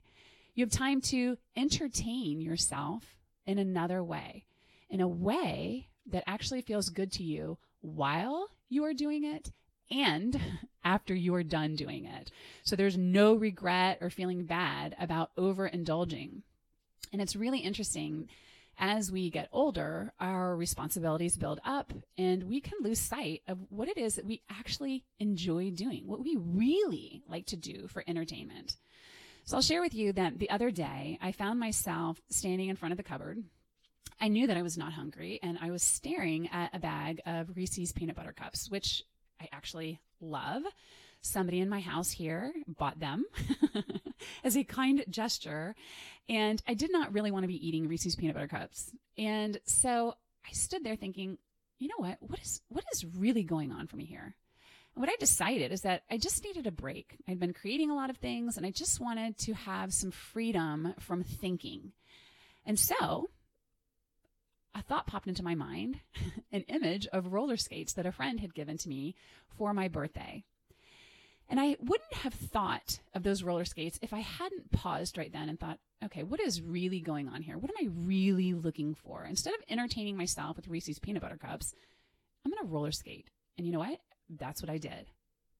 You 0.54 0.64
have 0.64 0.72
time 0.72 1.00
to 1.02 1.38
entertain 1.56 2.40
yourself 2.40 3.16
in 3.46 3.58
another 3.58 4.02
way, 4.04 4.44
in 4.90 5.00
a 5.00 5.08
way 5.08 5.88
that 6.06 6.24
actually 6.26 6.62
feels 6.62 6.88
good 6.88 7.12
to 7.12 7.22
you 7.22 7.58
while 7.80 8.48
you 8.68 8.84
are 8.84 8.94
doing 8.94 9.24
it 9.24 9.52
and 9.90 10.40
after 10.84 11.14
you 11.14 11.34
are 11.34 11.42
done 11.42 11.76
doing 11.76 12.06
it. 12.06 12.30
So 12.64 12.76
there's 12.76 12.96
no 12.96 13.34
regret 13.34 13.98
or 14.00 14.10
feeling 14.10 14.44
bad 14.44 14.96
about 14.98 15.34
overindulging. 15.36 16.42
And 17.12 17.20
it's 17.20 17.36
really 17.36 17.60
interesting 17.60 18.28
as 18.78 19.12
we 19.12 19.30
get 19.30 19.48
older, 19.52 20.12
our 20.18 20.56
responsibilities 20.56 21.36
build 21.36 21.60
up 21.64 21.92
and 22.18 22.44
we 22.44 22.60
can 22.60 22.78
lose 22.80 22.98
sight 22.98 23.42
of 23.46 23.58
what 23.68 23.88
it 23.88 23.98
is 23.98 24.16
that 24.16 24.26
we 24.26 24.42
actually 24.50 25.04
enjoy 25.18 25.70
doing, 25.70 26.06
what 26.06 26.22
we 26.22 26.36
really 26.38 27.22
like 27.28 27.46
to 27.46 27.56
do 27.56 27.86
for 27.88 28.02
entertainment. 28.06 28.76
So 29.44 29.56
I'll 29.56 29.62
share 29.62 29.80
with 29.80 29.94
you 29.94 30.12
that 30.12 30.38
the 30.38 30.50
other 30.50 30.70
day 30.70 31.18
I 31.20 31.32
found 31.32 31.58
myself 31.58 32.20
standing 32.30 32.68
in 32.68 32.76
front 32.76 32.92
of 32.92 32.96
the 32.96 33.04
cupboard. 33.04 33.42
I 34.20 34.28
knew 34.28 34.46
that 34.46 34.56
I 34.56 34.62
was 34.62 34.78
not 34.78 34.92
hungry 34.92 35.40
and 35.42 35.58
I 35.60 35.70
was 35.70 35.82
staring 35.82 36.48
at 36.52 36.74
a 36.74 36.78
bag 36.78 37.20
of 37.26 37.56
Reese's 37.56 37.92
peanut 37.92 38.16
butter 38.16 38.32
cups, 38.32 38.70
which 38.70 39.02
I 39.40 39.48
actually 39.52 40.00
love. 40.20 40.62
Somebody 41.22 41.60
in 41.60 41.68
my 41.68 41.80
house 41.80 42.10
here 42.10 42.52
bought 42.66 42.98
them 42.98 43.24
as 44.44 44.56
a 44.56 44.64
kind 44.64 45.04
gesture. 45.08 45.74
And 46.28 46.60
I 46.66 46.74
did 46.74 46.92
not 46.92 47.12
really 47.12 47.30
want 47.30 47.44
to 47.44 47.48
be 47.48 47.66
eating 47.66 47.88
Reese's 47.88 48.16
peanut 48.16 48.34
butter 48.34 48.48
cups. 48.48 48.90
And 49.16 49.58
so 49.64 50.16
I 50.46 50.52
stood 50.52 50.84
there 50.84 50.96
thinking, 50.96 51.38
you 51.78 51.88
know 51.88 51.94
what? 51.98 52.18
What 52.20 52.40
is, 52.40 52.60
what 52.68 52.84
is 52.92 53.04
really 53.04 53.44
going 53.44 53.72
on 53.72 53.86
for 53.86 53.96
me 53.96 54.04
here? 54.04 54.34
And 54.94 55.02
what 55.02 55.10
I 55.10 55.16
decided 55.16 55.72
is 55.72 55.82
that 55.82 56.02
I 56.10 56.18
just 56.18 56.44
needed 56.44 56.66
a 56.66 56.72
break. 56.72 57.16
I'd 57.26 57.40
been 57.40 57.54
creating 57.54 57.90
a 57.90 57.94
lot 57.96 58.10
of 58.10 58.18
things 58.18 58.56
and 58.56 58.66
I 58.66 58.70
just 58.70 59.00
wanted 59.00 59.38
to 59.38 59.54
have 59.54 59.92
some 59.92 60.10
freedom 60.10 60.94
from 60.98 61.22
thinking. 61.22 61.92
And 62.66 62.78
so 62.78 63.30
a 64.74 64.82
thought 64.82 65.06
popped 65.06 65.28
into 65.28 65.42
my 65.42 65.54
mind 65.54 66.00
an 66.52 66.62
image 66.62 67.06
of 67.08 67.32
roller 67.32 67.56
skates 67.56 67.94
that 67.94 68.06
a 68.06 68.12
friend 68.12 68.40
had 68.40 68.54
given 68.54 68.76
to 68.78 68.88
me 68.88 69.14
for 69.56 69.72
my 69.72 69.88
birthday. 69.88 70.44
And 71.52 71.60
I 71.60 71.76
wouldn't 71.80 72.14
have 72.14 72.32
thought 72.32 72.98
of 73.12 73.24
those 73.24 73.42
roller 73.42 73.66
skates 73.66 73.98
if 74.00 74.14
I 74.14 74.20
hadn't 74.20 74.72
paused 74.72 75.18
right 75.18 75.30
then 75.30 75.50
and 75.50 75.60
thought, 75.60 75.78
okay, 76.02 76.22
what 76.22 76.40
is 76.40 76.62
really 76.62 77.00
going 77.00 77.28
on 77.28 77.42
here? 77.42 77.58
What 77.58 77.70
am 77.70 77.86
I 77.86 77.90
really 78.06 78.54
looking 78.54 78.94
for? 78.94 79.22
Instead 79.24 79.52
of 79.52 79.60
entertaining 79.68 80.16
myself 80.16 80.56
with 80.56 80.66
Reese's 80.66 80.98
peanut 80.98 81.20
butter 81.20 81.36
cups, 81.36 81.74
I'm 82.42 82.52
going 82.52 82.66
to 82.66 82.72
roller 82.72 82.90
skate. 82.90 83.28
And 83.58 83.66
you 83.66 83.72
know 83.74 83.80
what? 83.80 84.00
That's 84.30 84.62
what 84.62 84.70
I 84.70 84.78
did. 84.78 85.10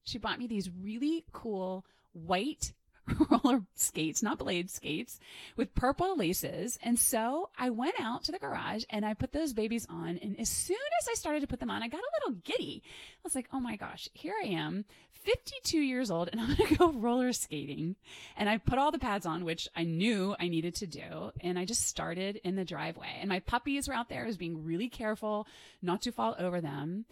She 0.04 0.16
bought 0.16 0.38
me 0.38 0.46
these 0.46 0.70
really 0.70 1.26
cool 1.30 1.84
white 2.14 2.72
roller 3.30 3.62
skates, 3.74 4.22
not 4.22 4.38
blade 4.38 4.70
skates, 4.70 5.18
with 5.56 5.74
purple 5.74 6.16
laces. 6.16 6.78
And 6.82 6.98
so 6.98 7.50
I 7.58 7.70
went 7.70 7.94
out 8.00 8.24
to 8.24 8.32
the 8.32 8.38
garage 8.38 8.84
and 8.90 9.04
I 9.04 9.14
put 9.14 9.32
those 9.32 9.52
babies 9.52 9.86
on. 9.88 10.18
And 10.22 10.38
as 10.38 10.48
soon 10.48 10.76
as 11.00 11.08
I 11.10 11.14
started 11.14 11.40
to 11.40 11.46
put 11.46 11.60
them 11.60 11.70
on, 11.70 11.82
I 11.82 11.88
got 11.88 12.00
a 12.00 12.28
little 12.28 12.40
giddy. 12.44 12.82
I 12.84 13.20
was 13.24 13.34
like, 13.34 13.48
oh 13.52 13.60
my 13.60 13.76
gosh, 13.76 14.08
here 14.14 14.34
I 14.42 14.48
am, 14.48 14.84
52 15.24 15.78
years 15.78 16.10
old, 16.10 16.28
and 16.30 16.40
I'm 16.40 16.54
going 16.54 16.68
to 16.68 16.76
go 16.76 16.92
roller 16.92 17.32
skating. 17.32 17.96
And 18.36 18.48
I 18.48 18.58
put 18.58 18.78
all 18.78 18.90
the 18.90 18.98
pads 18.98 19.26
on, 19.26 19.44
which 19.44 19.68
I 19.76 19.84
knew 19.84 20.34
I 20.38 20.48
needed 20.48 20.74
to 20.76 20.86
do. 20.86 21.32
And 21.40 21.58
I 21.58 21.64
just 21.64 21.86
started 21.86 22.40
in 22.44 22.56
the 22.56 22.64
driveway. 22.64 23.18
And 23.20 23.28
my 23.28 23.40
puppies 23.40 23.88
were 23.88 23.94
out 23.94 24.08
there. 24.08 24.22
I 24.22 24.26
was 24.26 24.36
being 24.36 24.64
really 24.64 24.88
careful 24.88 25.46
not 25.80 26.02
to 26.02 26.12
fall 26.12 26.34
over 26.38 26.60
them. 26.60 27.04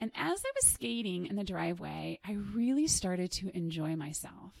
And 0.00 0.10
as 0.14 0.42
I 0.44 0.52
was 0.54 0.66
skating 0.66 1.26
in 1.26 1.36
the 1.36 1.44
driveway, 1.44 2.20
I 2.24 2.32
really 2.54 2.86
started 2.86 3.32
to 3.32 3.56
enjoy 3.56 3.96
myself. 3.96 4.52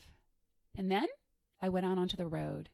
And 0.76 0.90
then 0.90 1.06
I 1.60 1.68
went 1.68 1.86
out 1.86 1.98
onto 1.98 2.16
the 2.16 2.26
road. 2.26 2.68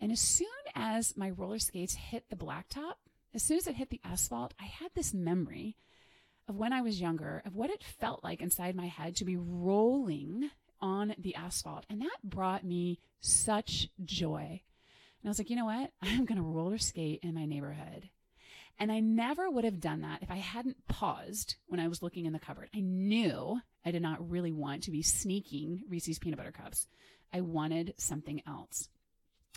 And 0.00 0.10
as 0.12 0.20
soon 0.20 0.48
as 0.74 1.16
my 1.16 1.30
roller 1.30 1.58
skates 1.58 1.94
hit 1.94 2.24
the 2.28 2.36
blacktop, 2.36 2.94
as 3.34 3.42
soon 3.42 3.56
as 3.56 3.66
it 3.66 3.76
hit 3.76 3.90
the 3.90 4.00
asphalt, 4.04 4.52
I 4.60 4.64
had 4.64 4.90
this 4.94 5.14
memory 5.14 5.76
of 6.48 6.56
when 6.56 6.72
I 6.72 6.82
was 6.82 7.00
younger, 7.00 7.42
of 7.46 7.54
what 7.54 7.70
it 7.70 7.84
felt 7.84 8.22
like 8.24 8.40
inside 8.40 8.74
my 8.74 8.86
head 8.86 9.16
to 9.16 9.24
be 9.24 9.36
rolling 9.36 10.50
on 10.80 11.14
the 11.18 11.34
asphalt. 11.34 11.86
And 11.88 12.02
that 12.02 12.18
brought 12.24 12.64
me 12.64 12.98
such 13.20 13.88
joy. 14.04 14.60
And 15.22 15.28
I 15.28 15.30
was 15.30 15.38
like, 15.38 15.50
you 15.50 15.56
know 15.56 15.66
what? 15.66 15.92
I'm 16.02 16.24
going 16.24 16.36
to 16.36 16.42
roller 16.42 16.78
skate 16.78 17.20
in 17.22 17.34
my 17.34 17.46
neighborhood. 17.46 18.10
And 18.78 18.90
I 18.90 19.00
never 19.00 19.48
would 19.48 19.64
have 19.64 19.80
done 19.80 20.00
that 20.00 20.22
if 20.22 20.30
I 20.30 20.36
hadn't 20.36 20.88
paused 20.88 21.56
when 21.66 21.78
I 21.78 21.88
was 21.88 22.02
looking 22.02 22.26
in 22.26 22.32
the 22.32 22.38
cupboard. 22.38 22.68
I 22.74 22.80
knew 22.80 23.60
I 23.84 23.90
did 23.90 24.02
not 24.02 24.30
really 24.30 24.52
want 24.52 24.82
to 24.84 24.90
be 24.90 25.02
sneaking 25.02 25.82
Reese's 25.88 26.18
peanut 26.18 26.38
butter 26.38 26.52
cups. 26.52 26.88
I 27.32 27.40
wanted 27.40 27.94
something 27.96 28.42
else. 28.46 28.88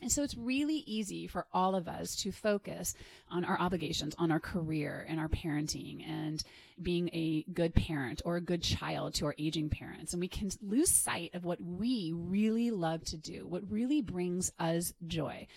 And 0.02 0.12
so 0.12 0.24
it's 0.24 0.36
really 0.36 0.84
easy 0.86 1.26
for 1.26 1.48
all 1.54 1.74
of 1.74 1.88
us 1.88 2.18
to 2.18 2.32
focus 2.32 2.96
on 3.30 3.46
our 3.46 3.58
obligations, 3.58 4.14
on 4.18 4.30
our 4.30 4.42
career 4.42 5.06
and 5.08 5.20
our 5.22 5.30
parenting 5.30 6.06
and 6.06 6.44
being 6.82 7.10
a 7.14 7.46
good 7.54 7.74
parent 7.74 8.22
or 8.26 8.36
a 8.36 8.42
good 8.42 8.62
child 8.62 9.14
to 9.16 9.26
our 9.26 9.36
aging 9.40 9.70
parents. 9.70 10.12
And 10.12 10.20
we 10.20 10.28
can 10.28 10.52
lose 10.62 10.92
sight 10.92 11.34
of 11.34 11.46
what 11.46 11.62
we 11.62 12.12
really 12.14 12.72
love 12.72 13.06
to 13.06 13.18
do, 13.18 13.48
what 13.48 13.72
really 13.72 14.02
brings 14.02 14.52
us 14.60 14.94
joy. 15.08 15.48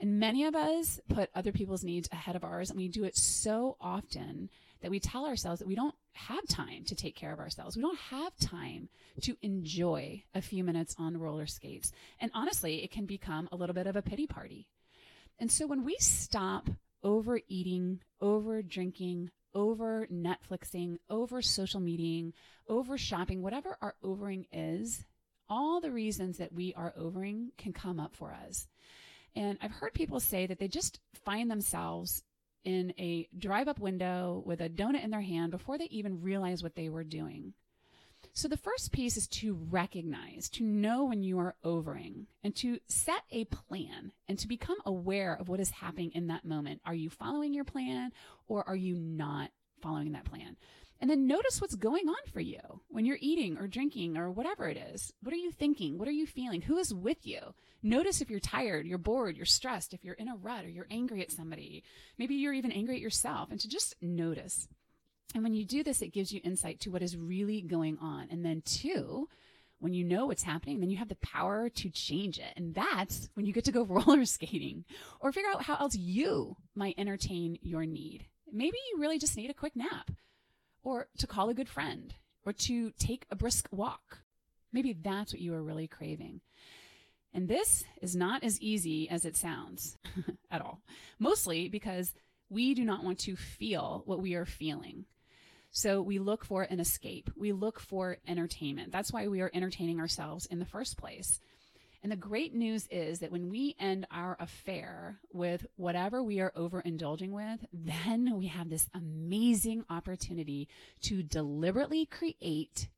And 0.00 0.18
many 0.18 0.44
of 0.44 0.56
us 0.56 0.98
put 1.08 1.30
other 1.32 1.52
people's 1.52 1.84
needs 1.84 2.08
ahead 2.10 2.34
of 2.34 2.42
ours, 2.42 2.70
and 2.70 2.76
we 2.76 2.88
do 2.88 3.04
it 3.04 3.16
so 3.16 3.76
often 3.80 4.50
that 4.84 4.90
we 4.90 5.00
tell 5.00 5.24
ourselves 5.24 5.60
that 5.60 5.66
we 5.66 5.74
don't 5.74 5.94
have 6.12 6.46
time 6.46 6.84
to 6.84 6.94
take 6.94 7.16
care 7.16 7.32
of 7.32 7.38
ourselves. 7.38 7.74
We 7.74 7.80
don't 7.80 7.98
have 8.10 8.36
time 8.36 8.90
to 9.22 9.34
enjoy 9.40 10.22
a 10.34 10.42
few 10.42 10.62
minutes 10.62 10.94
on 10.98 11.16
roller 11.16 11.46
skates. 11.46 11.90
And 12.20 12.30
honestly, 12.34 12.84
it 12.84 12.90
can 12.90 13.06
become 13.06 13.48
a 13.50 13.56
little 13.56 13.74
bit 13.74 13.86
of 13.86 13.96
a 13.96 14.02
pity 14.02 14.26
party. 14.26 14.68
And 15.38 15.50
so 15.50 15.66
when 15.66 15.84
we 15.84 15.96
stop 16.00 16.68
overeating, 17.02 18.00
over 18.20 18.60
drinking, 18.60 19.30
over 19.54 20.06
Netflixing, 20.12 20.98
over 21.08 21.40
social 21.40 21.80
media, 21.80 22.32
over 22.68 22.98
shopping, 22.98 23.40
whatever 23.40 23.78
our 23.80 23.94
overing 24.02 24.44
is, 24.52 25.06
all 25.48 25.80
the 25.80 25.92
reasons 25.92 26.36
that 26.36 26.52
we 26.52 26.74
are 26.74 26.92
overing 26.94 27.52
can 27.56 27.72
come 27.72 27.98
up 27.98 28.14
for 28.14 28.36
us. 28.46 28.68
And 29.34 29.56
I've 29.62 29.72
heard 29.72 29.94
people 29.94 30.20
say 30.20 30.46
that 30.46 30.58
they 30.58 30.68
just 30.68 31.00
find 31.24 31.50
themselves 31.50 32.22
in 32.64 32.92
a 32.98 33.28
drive 33.36 33.68
up 33.68 33.78
window 33.78 34.42
with 34.44 34.60
a 34.60 34.68
donut 34.68 35.04
in 35.04 35.10
their 35.10 35.20
hand 35.20 35.50
before 35.50 35.78
they 35.78 35.86
even 35.86 36.22
realize 36.22 36.62
what 36.62 36.74
they 36.74 36.88
were 36.88 37.04
doing. 37.04 37.54
So 38.32 38.48
the 38.48 38.56
first 38.56 38.90
piece 38.90 39.16
is 39.16 39.28
to 39.28 39.54
recognize, 39.70 40.48
to 40.50 40.64
know 40.64 41.04
when 41.04 41.22
you 41.22 41.38
are 41.38 41.54
overing 41.62 42.26
and 42.42 42.54
to 42.56 42.80
set 42.88 43.22
a 43.30 43.44
plan 43.44 44.12
and 44.28 44.38
to 44.40 44.48
become 44.48 44.78
aware 44.84 45.36
of 45.38 45.48
what 45.48 45.60
is 45.60 45.70
happening 45.70 46.10
in 46.14 46.26
that 46.28 46.44
moment. 46.44 46.80
Are 46.84 46.94
you 46.94 47.10
following 47.10 47.54
your 47.54 47.64
plan 47.64 48.10
or 48.48 48.66
are 48.66 48.74
you 48.74 48.96
not 48.96 49.50
following 49.84 50.12
that 50.12 50.24
plan? 50.24 50.56
And 51.00 51.10
then 51.10 51.26
notice 51.26 51.60
what's 51.60 51.74
going 51.74 52.08
on 52.08 52.30
for 52.32 52.40
you 52.40 52.60
when 52.88 53.04
you're 53.04 53.18
eating 53.20 53.58
or 53.58 53.66
drinking 53.66 54.16
or 54.16 54.30
whatever 54.30 54.68
it 54.68 54.76
is. 54.76 55.12
What 55.22 55.34
are 55.34 55.38
you 55.38 55.50
thinking? 55.50 55.98
What 55.98 56.08
are 56.08 56.12
you 56.12 56.26
feeling? 56.26 56.62
Who 56.62 56.78
is 56.78 56.94
with 56.94 57.26
you? 57.26 57.40
Notice 57.82 58.20
if 58.22 58.30
you're 58.30 58.40
tired, 58.40 58.86
you're 58.86 58.96
bored, 58.96 59.36
you're 59.36 59.44
stressed, 59.44 59.92
if 59.92 60.02
you're 60.02 60.14
in 60.14 60.28
a 60.28 60.36
rut 60.36 60.64
or 60.64 60.70
you're 60.70 60.86
angry 60.90 61.20
at 61.20 61.30
somebody. 61.30 61.82
Maybe 62.16 62.36
you're 62.36 62.54
even 62.54 62.72
angry 62.72 62.94
at 62.94 63.02
yourself 63.02 63.50
and 63.50 63.60
to 63.60 63.68
just 63.68 63.94
notice. 64.00 64.66
And 65.34 65.42
when 65.42 65.52
you 65.52 65.66
do 65.66 65.82
this, 65.82 66.00
it 66.00 66.14
gives 66.14 66.32
you 66.32 66.40
insight 66.42 66.80
to 66.80 66.90
what 66.90 67.02
is 67.02 67.16
really 67.16 67.60
going 67.60 67.98
on. 68.00 68.28
And 68.30 68.44
then 68.44 68.62
two, 68.64 69.28
when 69.80 69.92
you 69.92 70.04
know 70.04 70.26
what's 70.26 70.44
happening, 70.44 70.80
then 70.80 70.88
you 70.88 70.96
have 70.96 71.10
the 71.10 71.16
power 71.16 71.68
to 71.68 71.90
change 71.90 72.38
it. 72.38 72.54
And 72.56 72.74
that's 72.74 73.28
when 73.34 73.44
you 73.44 73.52
get 73.52 73.64
to 73.64 73.72
go 73.72 73.84
roller 73.88 74.24
skating 74.24 74.84
or 75.20 75.32
figure 75.32 75.50
out 75.50 75.64
how 75.64 75.76
else 75.76 75.96
you 75.96 76.56
might 76.74 76.94
entertain 76.96 77.58
your 77.60 77.84
need. 77.84 78.26
Maybe 78.54 78.76
you 78.92 79.00
really 79.00 79.18
just 79.18 79.36
need 79.36 79.50
a 79.50 79.54
quick 79.54 79.74
nap 79.74 80.12
or 80.84 81.08
to 81.18 81.26
call 81.26 81.48
a 81.48 81.54
good 81.54 81.68
friend 81.68 82.14
or 82.46 82.52
to 82.52 82.92
take 82.92 83.26
a 83.28 83.34
brisk 83.34 83.68
walk. 83.72 84.20
Maybe 84.72 84.92
that's 84.92 85.32
what 85.32 85.40
you 85.40 85.54
are 85.54 85.62
really 85.62 85.88
craving. 85.88 86.40
And 87.32 87.48
this 87.48 87.82
is 88.00 88.14
not 88.14 88.44
as 88.44 88.60
easy 88.60 89.10
as 89.10 89.24
it 89.24 89.36
sounds 89.36 89.98
at 90.52 90.62
all, 90.62 90.82
mostly 91.18 91.68
because 91.68 92.14
we 92.48 92.74
do 92.74 92.84
not 92.84 93.02
want 93.02 93.18
to 93.20 93.34
feel 93.34 94.04
what 94.06 94.22
we 94.22 94.34
are 94.34 94.46
feeling. 94.46 95.06
So 95.72 96.00
we 96.00 96.20
look 96.20 96.44
for 96.44 96.62
an 96.62 96.78
escape. 96.78 97.30
We 97.36 97.50
look 97.50 97.80
for 97.80 98.18
entertainment. 98.28 98.92
That's 98.92 99.12
why 99.12 99.26
we 99.26 99.40
are 99.40 99.50
entertaining 99.52 99.98
ourselves 99.98 100.46
in 100.46 100.60
the 100.60 100.64
first 100.64 100.96
place. 100.96 101.40
And 102.04 102.12
the 102.12 102.16
great 102.16 102.54
news 102.54 102.86
is 102.90 103.20
that 103.20 103.32
when 103.32 103.48
we 103.48 103.74
end 103.80 104.06
our 104.10 104.36
affair 104.38 105.20
with 105.32 105.64
whatever 105.76 106.22
we 106.22 106.38
are 106.38 106.52
overindulging 106.54 107.30
with, 107.30 107.64
then 107.72 108.36
we 108.36 108.48
have 108.48 108.68
this 108.68 108.90
amazing 108.92 109.86
opportunity 109.88 110.68
to 111.04 111.22
deliberately 111.22 112.04
create 112.04 112.88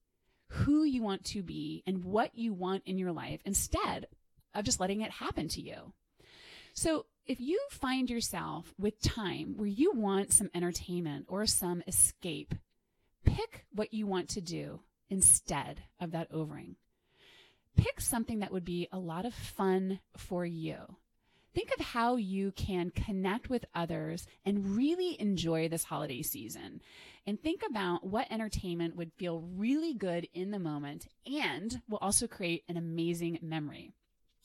who 0.49 0.83
you 0.83 1.05
want 1.05 1.25
to 1.27 1.45
be 1.45 1.85
and 1.87 2.03
what 2.05 2.35
you 2.35 2.53
want 2.53 2.83
in 2.85 2.99
your 2.99 3.13
life 3.13 3.41
instead 3.45 4.09
of 4.55 4.65
just 4.65 4.81
letting 4.81 5.03
it 5.03 5.13
happen 5.13 5.47
to 5.51 5.61
you. 5.61 5.93
So 6.75 7.07
if 7.27 7.41
you 7.41 7.61
find 7.71 8.11
yourself 8.11 8.75
with 8.77 9.01
time 9.01 9.55
where 9.57 9.69
you 9.69 9.93
want 9.95 10.33
some 10.33 10.51
entertainment 10.53 11.27
or 11.29 11.47
some 11.47 11.81
escape, 11.87 12.57
pick 13.25 13.67
what 13.73 13.95
you 13.95 14.09
want 14.09 14.31
to 14.31 14.41
do 14.41 14.81
instead 15.09 15.85
of 16.01 16.11
that 16.11 16.27
overing. 16.33 16.75
Pick 17.77 18.01
something 18.01 18.41
that 18.41 18.53
would 18.53 18.65
be 18.65 18.89
a 18.93 18.99
lot 18.99 19.27
of 19.27 19.35
fun 19.35 20.01
for 20.17 20.45
you. 20.45 20.97
Think 21.55 21.73
of 21.79 21.87
how 21.87 22.17
you 22.17 22.53
can 22.53 22.91
connect 22.91 23.49
with 23.49 23.65
others 23.75 24.27
and 24.45 24.77
really 24.77 25.19
enjoy 25.19 25.69
this 25.69 25.85
holiday 25.85 26.21
season. 26.21 26.83
And 27.27 27.41
think 27.41 27.63
about 27.69 28.07
what 28.07 28.31
entertainment 28.31 28.95
would 28.97 29.13
feel 29.15 29.41
really 29.57 29.95
good 29.95 30.29
in 30.35 30.51
the 30.51 30.59
moment 30.59 31.09
and 31.25 31.81
will 31.89 31.99
also 31.99 32.27
create 32.27 32.65
an 32.69 32.77
amazing 32.77 33.39
memory. 33.41 33.91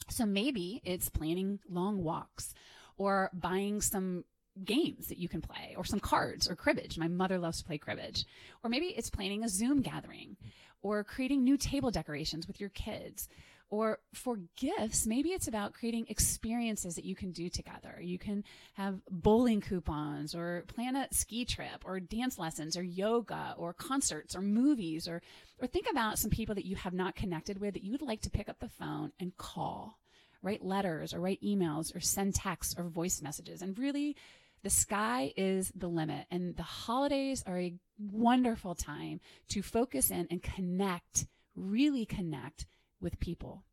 So 0.09 0.25
maybe 0.25 0.81
it's 0.85 1.09
planning 1.09 1.59
long 1.69 2.01
walks 2.01 2.53
or 2.97 3.29
buying 3.33 3.81
some 3.81 4.23
games 4.63 5.07
that 5.07 5.17
you 5.17 5.29
can 5.29 5.41
play 5.41 5.75
or 5.77 5.85
some 5.85 5.99
cards 5.99 6.49
or 6.49 6.55
cribbage. 6.55 6.97
My 6.97 7.07
mother 7.07 7.39
loves 7.39 7.59
to 7.59 7.65
play 7.65 7.77
cribbage. 7.77 8.25
Or 8.63 8.69
maybe 8.69 8.87
it's 8.87 9.09
planning 9.09 9.43
a 9.43 9.49
Zoom 9.49 9.81
gathering 9.81 10.37
or 10.81 11.03
creating 11.03 11.43
new 11.43 11.57
table 11.57 11.91
decorations 11.91 12.47
with 12.47 12.59
your 12.59 12.69
kids. 12.69 13.29
Or 13.69 13.99
for 14.13 14.37
gifts, 14.57 15.07
maybe 15.07 15.29
it's 15.29 15.47
about 15.47 15.73
creating 15.73 16.07
experiences 16.09 16.95
that 16.95 17.05
you 17.05 17.15
can 17.15 17.31
do 17.31 17.47
together. 17.47 17.99
You 18.01 18.19
can 18.19 18.43
have 18.73 18.99
bowling 19.09 19.61
coupons 19.61 20.35
or 20.35 20.65
plan 20.67 20.97
a 20.97 21.07
ski 21.11 21.45
trip 21.45 21.85
or 21.85 22.01
dance 22.01 22.37
lessons 22.37 22.75
or 22.75 22.83
yoga 22.83 23.55
or 23.57 23.71
concerts 23.71 24.35
or 24.35 24.41
movies 24.41 25.07
or, 25.07 25.21
or 25.61 25.67
think 25.67 25.87
about 25.89 26.19
some 26.19 26.29
people 26.29 26.55
that 26.55 26.65
you 26.65 26.75
have 26.75 26.93
not 26.93 27.15
connected 27.15 27.61
with 27.61 27.75
that 27.75 27.83
you 27.83 27.93
would 27.93 28.01
like 28.01 28.21
to 28.23 28.29
pick 28.29 28.49
up 28.49 28.59
the 28.59 28.67
phone 28.67 29.13
and 29.21 29.37
call, 29.37 29.97
write 30.41 30.65
letters 30.65 31.13
or 31.13 31.21
write 31.21 31.41
emails 31.41 31.95
or 31.95 32.01
send 32.01 32.35
texts 32.35 32.75
or 32.77 32.83
voice 32.83 33.21
messages 33.21 33.61
and 33.61 33.79
really 33.79 34.17
the 34.63 34.69
sky 34.69 35.33
is 35.35 35.71
the 35.75 35.87
limit 35.87 36.25
and 36.29 36.55
the 36.55 36.63
holidays 36.63 37.43
are 37.47 37.59
a 37.59 37.73
wonderful 37.99 38.75
time 38.75 39.19
to 39.49 39.61
focus 39.61 40.11
in 40.11 40.27
and 40.29 40.41
connect, 40.41 41.25
really 41.55 42.05
connect 42.05 42.65
with 42.99 43.19
people. 43.19 43.63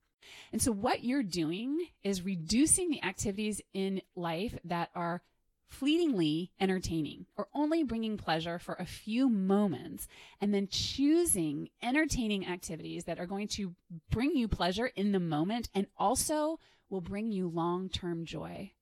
And 0.53 0.61
so 0.61 0.73
what 0.73 1.05
you're 1.05 1.23
doing 1.23 1.87
is 2.03 2.23
reducing 2.23 2.91
the 2.91 3.03
activities 3.03 3.61
in 3.73 4.03
life 4.15 4.59
that 4.65 4.91
are 4.95 5.23
fleetingly 5.69 6.51
entertaining 6.59 7.27
or 7.37 7.47
only 7.55 7.85
bringing 7.85 8.17
pleasure 8.17 8.59
for 8.59 8.75
a 8.75 8.87
few 8.87 9.29
moments 9.29 10.09
and 10.41 10.53
then 10.53 10.67
choosing 10.71 11.69
entertaining 11.83 12.47
activities 12.47 13.05
that 13.05 13.19
are 13.19 13.27
going 13.27 13.49
to 13.49 13.75
bring 14.11 14.35
you 14.35 14.49
pleasure 14.49 14.87
in 14.87 15.13
the 15.13 15.21
moment 15.21 15.69
and 15.75 15.87
also 15.99 16.59
will 16.89 17.03
bring 17.03 17.31
you 17.31 17.49
long-term 17.49 18.25
joy 18.25 18.73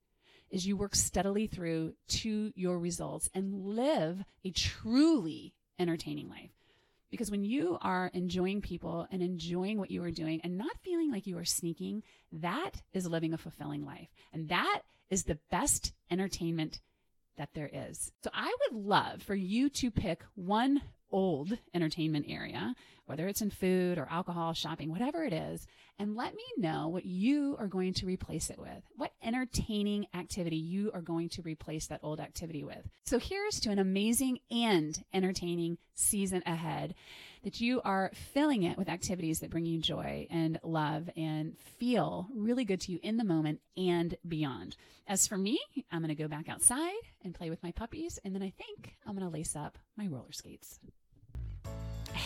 as 0.53 0.67
you 0.67 0.77
work 0.77 0.95
steadily 0.95 1.47
through 1.47 1.95
to 2.09 2.53
your 2.55 2.79
results 2.79 3.29
and 3.35 3.67
live 3.67 4.25
a 4.45 4.51
truly 4.51 5.55
entertaining 5.79 6.29
life. 6.29 6.51
Because 7.11 7.31
when 7.31 7.45
you 7.45 7.79
are 7.81 8.11
enjoying 8.15 8.61
people 8.61 9.07
and 9.11 9.23
enjoying 9.23 9.79
what 9.79 9.91
you 9.91 10.03
are 10.03 10.11
doing 10.11 10.41
and 10.43 10.59
not 10.59 10.79
feeling 10.83 11.11
like 11.11 11.27
you 11.27 11.39
are 11.39 11.45
sneaking, 11.45 12.03
that 12.33 12.73
is 12.93 13.07
living 13.07 13.33
a 13.33 13.39
fulfilling 13.39 13.85
life. 13.85 14.09
And 14.33 14.49
that 14.49 14.83
is 15.09 15.25
the 15.25 15.39
best 15.51 15.93
entertainment 16.11 16.81
that 17.37 17.51
there 17.55 17.71
is. 17.73 18.13
So 18.25 18.31
I 18.35 18.55
would 18.63 18.85
love 18.85 19.23
for 19.23 19.35
you 19.35 19.69
to 19.71 19.91
pick 19.91 20.23
one 20.35 20.83
old 21.17 21.57
entertainment 21.73 22.27
area, 22.29 22.75
whether 23.07 23.27
it's 23.27 23.41
in 23.41 23.49
food 23.49 23.97
or 23.97 24.07
alcohol, 24.11 24.53
shopping, 24.53 24.91
whatever 24.91 25.25
it 25.25 25.33
is, 25.33 25.67
and 25.99 26.15
let 26.15 26.35
me 26.35 26.45
know 26.59 26.89
what 26.89 27.07
you 27.07 27.57
are 27.59 27.69
going 27.69 27.95
to 27.95 28.05
replace 28.05 28.51
it 28.51 28.59
with. 28.59 28.83
What 28.97 29.13
entertaining 29.23 30.09
activity 30.15 30.57
you 30.57 30.91
are 30.93 31.01
going 31.01 31.31
to 31.31 31.43
replace 31.43 31.87
that 31.87 32.01
old 32.03 32.21
activity 32.21 32.65
with. 32.65 32.87
So 33.07 33.19
here's 33.19 33.61
to 33.61 33.71
an 33.71 33.79
amazing 33.79 34.41
and 34.51 35.03
entertaining 35.15 35.79
season 35.95 36.43
ahead 36.45 36.95
that 37.45 37.63
you 37.63 37.81
are 37.83 38.11
filling 38.35 38.65
it 38.65 38.77
with 38.77 38.91
activities 38.91 39.41
that 39.41 39.51
bring 39.51 39.65
you 39.65 39.81
joy 39.81 40.27
and 40.31 40.59
love 40.63 41.09
and 41.17 41.57
feel 41.79 42.29
really 42.35 42.67
good 42.67 42.83
to 42.83 42.93
you 42.93 42.99
in 43.03 43.17
the 43.17 43.25
moment 43.25 43.61
and 43.79 44.17
beyond. 44.29 44.77
As 45.07 45.27
for 45.27 45.39
me, 45.39 45.59
I'm 45.91 46.01
going 46.01 46.15
to 46.15 46.23
go 46.23 46.29
back 46.29 46.51
outside 46.51 46.93
and 47.25 47.35
play 47.35 47.49
with 47.49 47.63
my 47.63 47.71
puppies, 47.71 48.19
and 48.23 48.35
then 48.35 48.43
I 48.43 48.51
think 48.51 48.97
I'm 49.07 49.15
going 49.15 49.27
to 49.27 49.33
lace 49.33 49.57
up 49.57 49.79
my 49.97 50.09
roller 50.09 50.33
skates. 50.33 50.79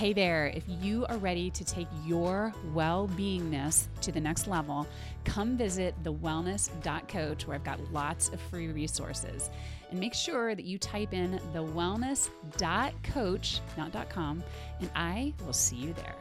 Hey 0.01 0.15
there, 0.15 0.47
if 0.47 0.65
you 0.67 1.05
are 1.11 1.19
ready 1.19 1.51
to 1.51 1.63
take 1.63 1.87
your 2.07 2.55
well 2.73 3.07
beingness 3.07 3.89
to 4.01 4.11
the 4.11 4.19
next 4.19 4.47
level, 4.47 4.87
come 5.27 5.59
visit 5.59 5.95
thewellness.coach 6.03 7.47
where 7.47 7.55
I've 7.55 7.65
got 7.65 7.93
lots 7.93 8.31
of 8.31 8.41
free 8.41 8.69
resources. 8.69 9.51
And 9.91 10.01
make 10.01 10.15
sure 10.15 10.55
that 10.55 10.65
you 10.65 10.79
type 10.79 11.13
in 11.13 11.39
thewellness.coach, 11.53 13.61
not 13.77 14.09
.com, 14.09 14.43
and 14.81 14.91
I 14.95 15.35
will 15.45 15.53
see 15.53 15.77
you 15.77 15.93
there. 15.93 16.15